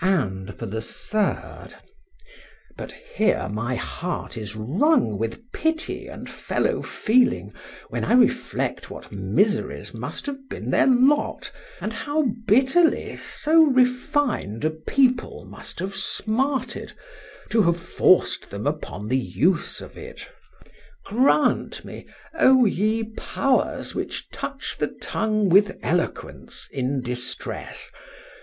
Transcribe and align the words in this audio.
And 0.00 0.58
for 0.58 0.64
the 0.64 0.80
third— 0.80 1.74
—But 2.78 2.92
here 2.92 3.46
my 3.50 3.74
heart 3.74 4.38
is 4.38 4.56
wrung 4.56 5.18
with 5.18 5.52
pity 5.52 6.06
and 6.08 6.30
fellow 6.30 6.80
feeling, 6.80 7.52
when 7.90 8.02
I 8.02 8.14
reflect 8.14 8.88
what 8.90 9.12
miseries 9.12 9.92
must 9.92 10.24
have 10.24 10.48
been 10.48 10.70
their 10.70 10.86
lot, 10.86 11.52
and 11.78 11.92
how 11.92 12.26
bitterly 12.46 13.16
so 13.18 13.64
refined 13.64 14.64
a 14.64 14.70
people 14.70 15.44
must 15.44 15.80
have 15.80 15.94
smarted, 15.94 16.94
to 17.50 17.60
have 17.64 17.78
forced 17.78 18.48
them 18.48 18.66
upon 18.66 19.08
the 19.08 19.18
use 19.20 19.82
of 19.82 19.98
it.— 19.98 20.30
Grant 21.04 21.84
me, 21.84 22.06
O 22.38 22.64
ye 22.64 23.12
powers 23.14 23.94
which 23.94 24.30
touch 24.30 24.78
the 24.78 24.96
tongue 25.02 25.50
with 25.50 25.78
eloquence 25.82 26.66
in 26.72 27.02
distress! 27.02 27.90